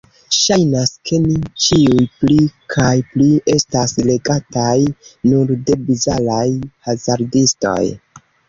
[0.35, 1.33] Ŝajnas, ke ni
[1.65, 2.37] ĉiuj pli
[2.75, 4.75] kaj pli estas regataj
[5.29, 6.49] nur de bizaraj
[6.89, 7.81] hazardistoj.